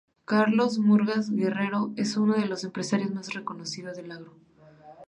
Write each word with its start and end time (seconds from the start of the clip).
Carlos 0.25 0.79
Murgas 0.79 1.29
Guerrero 1.29 1.91
es 1.95 2.17
uno 2.17 2.33
de 2.33 2.47
los 2.47 2.63
empresarios 2.63 3.11
más 3.11 3.35
reconocidos 3.35 3.97
del 3.97 4.11
agro. 4.11 4.33